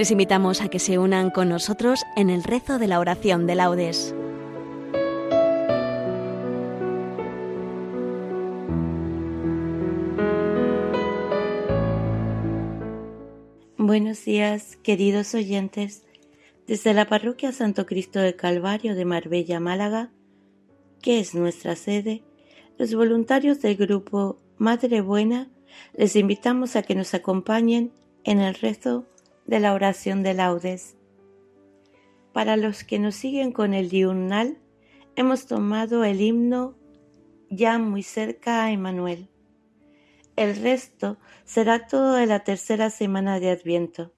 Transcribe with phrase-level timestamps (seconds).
[0.00, 3.54] Les invitamos a que se unan con nosotros en el rezo de la oración de
[3.54, 4.14] laudes.
[13.76, 16.06] Buenos días, queridos oyentes.
[16.66, 20.08] Desde la parroquia Santo Cristo de Calvario de Marbella, Málaga,
[21.02, 22.22] que es nuestra sede,
[22.78, 25.50] los voluntarios del grupo Madre Buena
[25.92, 27.92] les invitamos a que nos acompañen
[28.24, 29.04] en el rezo
[29.50, 30.94] de la oración de laudes.
[32.32, 34.58] Para los que nos siguen con el diurnal,
[35.16, 36.78] hemos tomado el himno
[37.50, 39.28] ya muy cerca a Emanuel.
[40.36, 44.14] El resto será todo de la tercera semana de Adviento.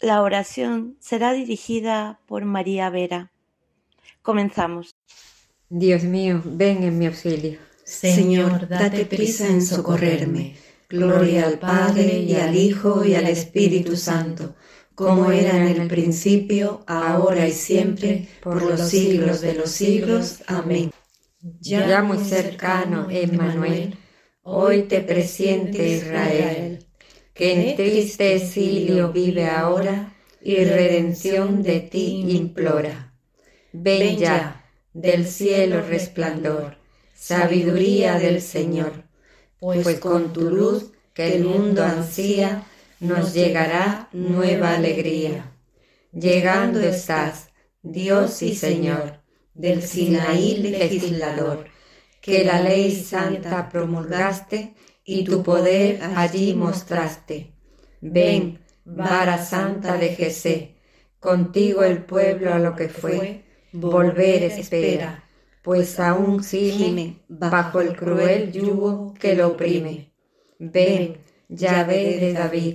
[0.00, 3.30] La oración será dirigida por María Vera.
[4.22, 4.96] Comenzamos.
[5.68, 7.60] Dios mío, ven en mi auxilio.
[7.84, 10.56] Señor, date prisa en socorrerme.
[10.88, 14.54] Gloria al Padre y al Hijo y al Espíritu Santo,
[14.94, 20.42] como era en el principio, ahora y siempre, por los siglos de los siglos.
[20.46, 20.90] Amén.
[21.60, 23.96] Ya muy cercano, Emmanuel,
[24.42, 26.86] hoy te presiente Israel,
[27.32, 33.14] que en triste exilio vive ahora y redención de ti implora.
[33.72, 36.76] Ven ya, del cielo resplandor,
[37.14, 39.04] sabiduría del Señor
[39.60, 42.64] pues con tu luz que el mundo ansía,
[43.00, 45.52] nos llegará nueva alegría.
[46.12, 47.48] Llegando estás,
[47.82, 49.20] Dios y Señor,
[49.54, 51.66] del Sinaí legislador,
[52.20, 57.52] que la ley santa promulgaste y tu poder allí mostraste.
[58.00, 60.76] Ven, vara santa de Jesé,
[61.20, 65.23] contigo el pueblo a lo que fue, volver espera
[65.64, 70.12] pues aún gime bajo el cruel yugo que lo oprime.
[70.58, 71.16] Ven,
[71.48, 72.74] Yahvé de David,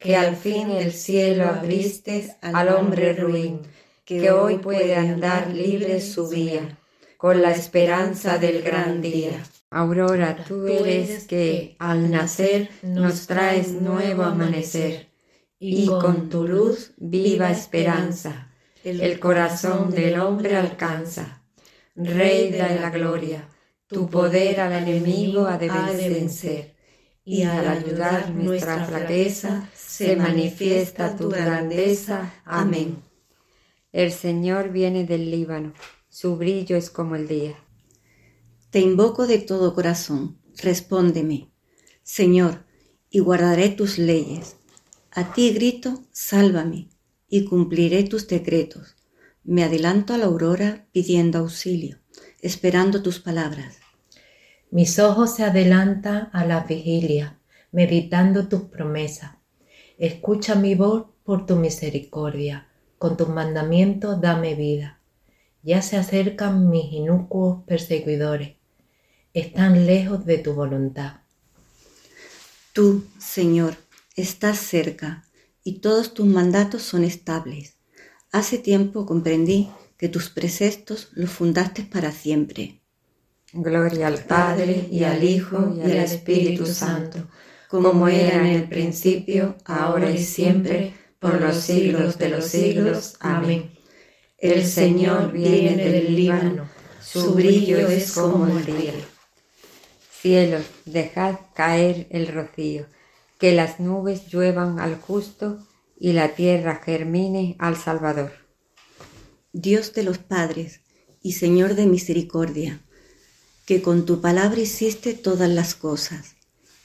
[0.00, 3.60] que al fin el cielo abriste al hombre ruin,
[4.04, 6.76] que hoy puede andar libre su vía,
[7.18, 9.40] con la esperanza del gran día.
[9.70, 15.06] Aurora, tú eres que al nacer nos traes nuevo amanecer,
[15.60, 18.50] y con tu luz viva esperanza,
[18.82, 21.43] el corazón del hombre alcanza
[21.96, 23.48] Rey de la gloria,
[23.86, 26.74] tu poder al enemigo ha de vencer,
[27.24, 32.34] y al ayudar nuestra flaqueza se manifiesta tu grandeza.
[32.44, 33.00] Amén.
[33.92, 35.72] El Señor viene del Líbano,
[36.08, 37.54] su brillo es como el día.
[38.70, 41.52] Te invoco de todo corazón, respóndeme,
[42.02, 42.64] Señor,
[43.08, 44.56] y guardaré tus leyes.
[45.12, 46.88] A ti grito, sálvame,
[47.28, 48.96] y cumpliré tus decretos.
[49.46, 51.98] Me adelanto a la aurora pidiendo auxilio,
[52.40, 53.78] esperando tus palabras.
[54.70, 57.38] Mis ojos se adelantan a la vigilia,
[57.70, 59.32] meditando tus promesas.
[59.98, 65.02] Escucha mi voz por tu misericordia, con tus mandamientos dame vida.
[65.62, 68.56] Ya se acercan mis inocuos perseguidores,
[69.34, 71.20] están lejos de tu voluntad.
[72.72, 73.76] Tú, Señor,
[74.16, 75.24] estás cerca,
[75.62, 77.73] y todos tus mandatos son estables.
[78.34, 82.80] Hace tiempo comprendí que tus preceptos los fundaste para siempre.
[83.52, 87.28] Gloria al Padre y al Hijo y al Espíritu Santo,
[87.68, 93.14] como era en el principio, ahora y siempre, por los siglos de los siglos.
[93.20, 93.70] Amén.
[94.36, 96.68] El Señor viene del Líbano,
[97.00, 98.94] su brillo es como el día.
[100.10, 102.86] Cielos, dejad caer el rocío,
[103.38, 105.60] que las nubes lluevan al justo
[106.04, 108.32] y la tierra germine al Salvador.
[109.54, 110.82] Dios de los padres
[111.22, 112.82] y Señor de misericordia,
[113.64, 116.36] que con tu palabra hiciste todas las cosas,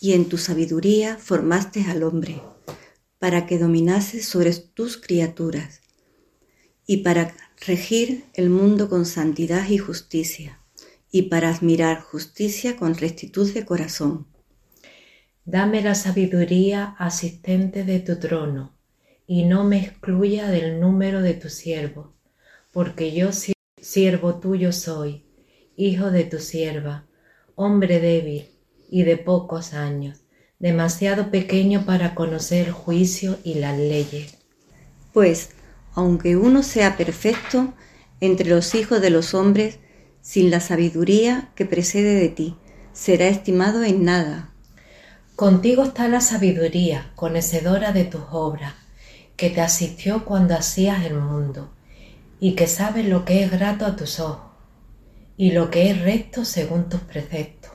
[0.00, 2.42] y en tu sabiduría formaste al hombre,
[3.20, 5.82] para que dominase sobre tus criaturas,
[6.84, 10.58] y para regir el mundo con santidad y justicia,
[11.12, 14.26] y para admirar justicia con rectitud de corazón.
[15.44, 18.73] Dame la sabiduría asistente de tu trono
[19.26, 22.12] y no me excluya del número de tu siervo,
[22.72, 23.30] porque yo
[23.80, 25.24] siervo tuyo soy,
[25.76, 27.06] hijo de tu sierva,
[27.54, 28.50] hombre débil
[28.90, 30.24] y de pocos años,
[30.58, 34.38] demasiado pequeño para conocer el juicio y las leyes.
[35.12, 35.50] Pues,
[35.94, 37.72] aunque uno sea perfecto
[38.20, 39.78] entre los hijos de los hombres,
[40.20, 42.56] sin la sabiduría que precede de ti,
[42.92, 44.52] será estimado en nada.
[45.36, 48.74] Contigo está la sabiduría, conocedora de tus obras
[49.36, 51.72] que te asistió cuando hacías el mundo
[52.40, 54.52] y que sabe lo que es grato a tus ojos
[55.36, 57.72] y lo que es recto según tus preceptos.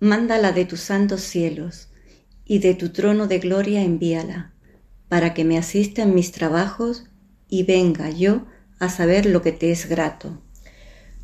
[0.00, 1.88] Mándala de tus santos cielos
[2.44, 4.52] y de tu trono de gloria envíala,
[5.08, 7.04] para que me asista en mis trabajos
[7.48, 8.46] y venga yo
[8.78, 10.42] a saber lo que te es grato.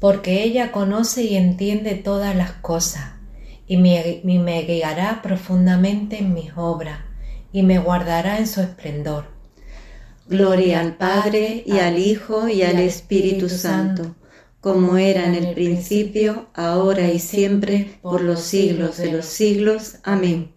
[0.01, 3.15] Porque ella conoce y entiende todas las cosas,
[3.67, 6.99] y me, me guiará profundamente en mis obras,
[7.53, 9.27] y me guardará en su esplendor.
[10.27, 14.15] Gloria al Padre y al Hijo y al Espíritu Santo,
[14.61, 19.97] como era en el principio, ahora y siempre, por los siglos de los siglos.
[20.05, 20.55] Amén.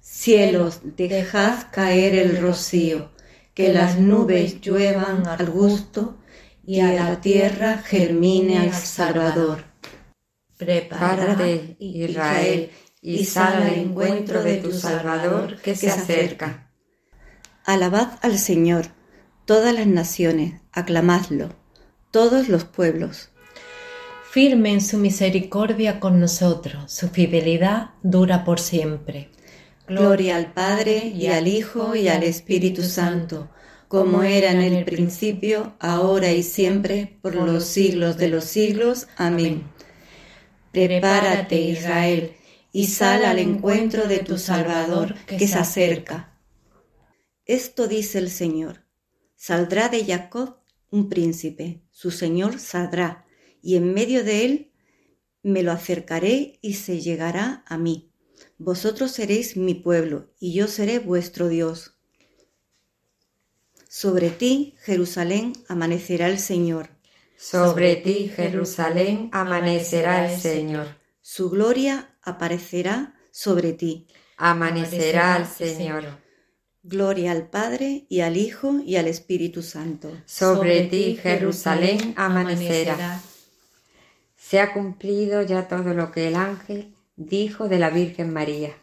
[0.00, 3.10] Cielos, dejad caer el rocío,
[3.54, 6.16] que las nubes lluevan al gusto
[6.66, 9.64] y a la tierra germine al Salvador.
[10.56, 12.70] Prepárate, Israel,
[13.00, 16.70] y sal al encuentro de tu Salvador que se acerca.
[17.64, 18.86] Alabad al Señor,
[19.44, 21.50] todas las naciones, aclamadlo,
[22.10, 23.30] todos los pueblos.
[24.30, 29.30] Firme en su misericordia con nosotros, su fidelidad dura por siempre.
[29.88, 33.48] Gloria al Padre y al Hijo y al Espíritu Santo,
[33.88, 39.06] como era en el principio, ahora y siempre, por los siglos de los siglos.
[39.16, 39.64] Amén.
[40.72, 42.35] Prepárate, Israel,
[42.76, 46.38] y sal al encuentro de tu Salvador que se acerca.
[47.46, 48.84] Esto dice el Señor.
[49.34, 50.58] Saldrá de Jacob
[50.90, 53.24] un príncipe, su Señor saldrá,
[53.62, 54.72] y en medio de él
[55.42, 58.10] me lo acercaré y se llegará a mí.
[58.58, 61.96] Vosotros seréis mi pueblo, y yo seré vuestro Dios.
[63.88, 66.90] Sobre ti, Jerusalén, amanecerá el Señor.
[67.38, 70.88] Sobre ti, Jerusalén, amanecerá el Señor.
[71.22, 74.06] Su gloria aparecerá sobre ti.
[74.36, 76.04] Amanecerá el Señor.
[76.82, 80.10] Gloria al Padre y al Hijo y al Espíritu Santo.
[80.26, 83.20] Sobre ti, Jerusalén, amanecerá.
[84.36, 88.76] Se ha cumplido ya todo lo que el ángel dijo de la Virgen María.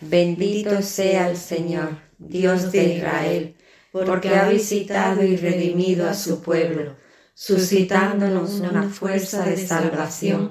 [0.00, 3.56] Bendito sea el Señor Dios de Israel,
[3.90, 6.96] porque ha visitado y redimido a su pueblo,
[7.34, 10.50] suscitándonos una fuerza de salvación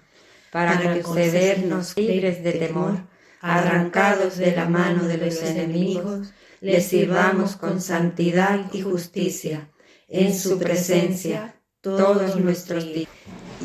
[0.51, 2.99] para concedernos libres de temor,
[3.39, 6.27] arrancados de la mano de los enemigos,
[6.59, 9.69] le sirvamos con santidad y justicia
[10.07, 13.09] en su presencia todos nuestros días.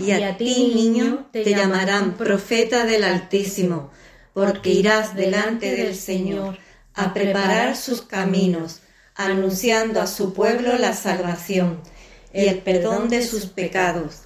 [0.00, 3.90] Y a ti, niño, te llamarán profeta del Altísimo,
[4.32, 6.58] porque irás delante del Señor
[6.94, 8.80] a preparar sus caminos,
[9.14, 11.80] anunciando a su pueblo la salvación
[12.32, 14.25] y el perdón de sus pecados.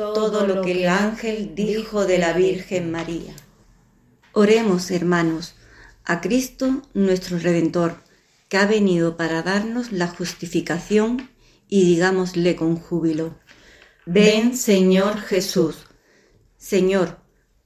[0.00, 3.34] todo lo que el ángel dijo de la Virgen María.
[4.32, 5.54] Oremos, hermanos,
[6.04, 7.96] a Cristo nuestro Redentor,
[8.48, 11.28] que ha venido para darnos la justificación
[11.68, 13.38] y digámosle con júbilo.
[14.06, 15.86] Ven, Señor Jesús.
[16.56, 17.20] Señor,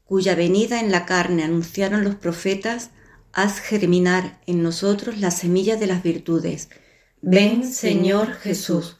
[0.05, 2.91] cuya venida en la carne anunciaron los profetas,
[3.33, 6.69] haz germinar en nosotros la semilla de las virtudes.
[7.23, 8.99] Ven, Señor Jesús.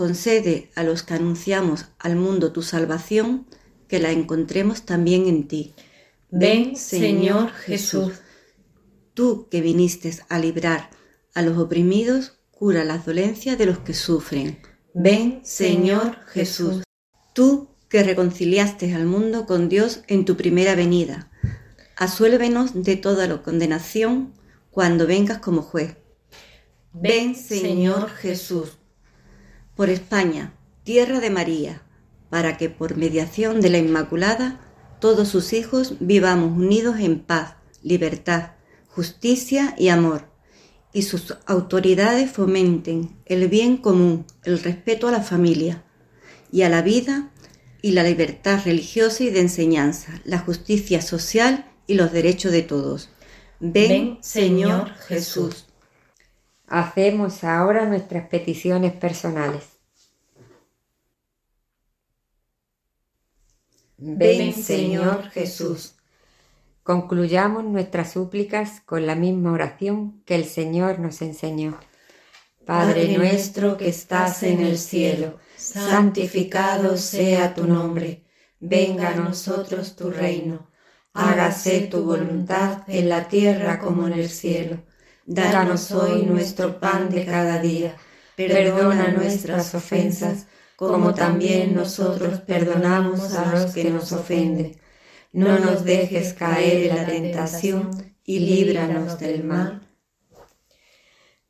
[0.00, 3.46] Concede a los que anunciamos al mundo tu salvación,
[3.86, 5.74] que la encontremos también en ti.
[6.30, 8.14] Ven, Señor Jesús.
[9.12, 10.88] Tú que viniste a librar
[11.34, 14.58] a los oprimidos, cura las dolencias de los que sufren.
[14.94, 16.82] Ven, Señor Jesús.
[17.34, 21.30] Tú que reconciliaste al mundo con Dios en tu primera venida
[21.96, 24.32] Asuélvenos de toda la condenación
[24.70, 25.98] cuando vengas como juez.
[26.94, 28.79] Ven, Señor Jesús,
[29.80, 30.52] por España,
[30.84, 31.80] tierra de María,
[32.28, 34.60] para que por mediación de la Inmaculada
[35.00, 38.50] todos sus hijos vivamos unidos en paz, libertad,
[38.88, 40.28] justicia y amor,
[40.92, 45.82] y sus autoridades fomenten el bien común, el respeto a la familia
[46.52, 47.30] y a la vida
[47.80, 53.08] y la libertad religiosa y de enseñanza, la justicia social y los derechos de todos.
[53.60, 55.64] Ven, Señor Jesús.
[56.66, 59.69] Hacemos ahora nuestras peticiones personales.
[64.02, 65.94] Ven, Señor Jesús.
[66.82, 71.78] Concluyamos nuestras súplicas con la misma oración que el Señor nos enseñó.
[72.64, 78.24] Padre nuestro que estás en el cielo, santificado sea tu nombre,
[78.58, 80.70] venga a nosotros tu reino,
[81.12, 84.78] hágase tu voluntad en la tierra como en el cielo.
[85.26, 87.96] Danos hoy nuestro pan de cada día,
[88.34, 90.46] perdona nuestras ofensas,
[90.88, 94.80] como también nosotros perdonamos a los que nos ofenden
[95.32, 97.90] no nos dejes caer en la tentación
[98.24, 99.86] y líbranos del mal.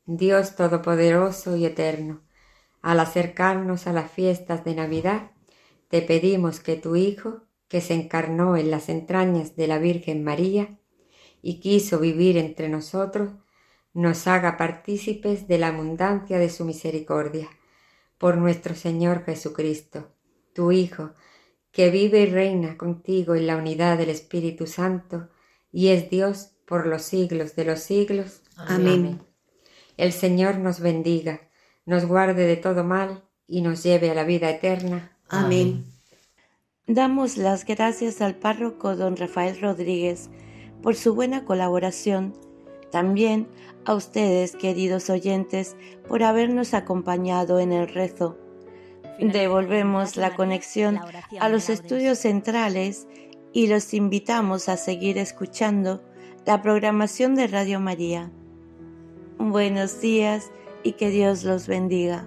[0.04, 2.20] Dios Todopoderoso y Eterno,
[2.82, 5.30] al acercarnos a las fiestas de Navidad,
[5.88, 10.78] te pedimos que tu Hijo, que se encarnó en las entrañas de la Virgen María
[11.40, 13.30] y quiso vivir entre nosotros,
[13.94, 17.48] nos haga partícipes de la abundancia de su misericordia.
[18.20, 20.12] Por nuestro Señor Jesucristo,
[20.52, 21.12] tu Hijo,
[21.72, 25.30] que vive y reina contigo en la unidad del Espíritu Santo,
[25.72, 28.42] y es Dios por los siglos de los siglos.
[28.58, 29.22] Amén.
[29.96, 31.48] El Señor nos bendiga,
[31.86, 35.16] nos guarde de todo mal y nos lleve a la vida eterna.
[35.30, 35.86] Amén.
[36.86, 40.28] Damos las gracias al párroco don Rafael Rodríguez
[40.82, 42.34] por su buena colaboración,
[42.90, 43.48] también
[43.84, 45.76] a ustedes, queridos oyentes,
[46.08, 48.36] por habernos acompañado en el rezo
[49.28, 50.98] devolvemos la conexión
[51.40, 53.06] a los estudios centrales
[53.52, 56.02] y los invitamos a seguir escuchando
[56.46, 58.30] la programación de Radio María.
[59.38, 60.50] Buenos días
[60.82, 62.26] y que Dios los bendiga.